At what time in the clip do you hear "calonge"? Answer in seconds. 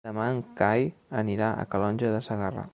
1.75-2.13